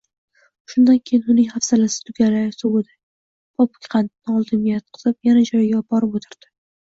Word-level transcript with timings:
Shundan 0.71 0.95
keyin 1.09 1.27
uning 1.33 1.49
hafsalasi 1.49 1.99
tugalay 2.07 2.47
sovidi, 2.55 2.95
popukqandni 3.59 4.35
oldimga 4.39 4.79
itqitib, 4.81 5.19
yana 5.31 5.45
joyiga 5.53 5.83
borib 5.93 6.19
o‘tirdi 6.21 6.53